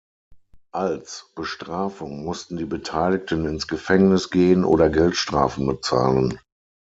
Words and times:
Als 0.73 1.31
Bestrafung 1.35 2.23
mussten 2.25 2.57
die 2.57 2.65
Beteiligten 2.65 3.45
ins 3.45 3.67
Gefängnis 3.67 4.31
gehen 4.31 4.65
oder 4.65 4.89
Geldstrafen 4.89 5.67
bezahlen. 5.67 6.39